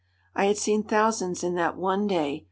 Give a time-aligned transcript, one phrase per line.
[0.33, 2.39] I had seen thousands in that one day.